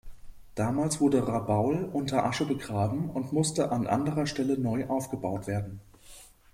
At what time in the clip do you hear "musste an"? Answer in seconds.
3.33-3.85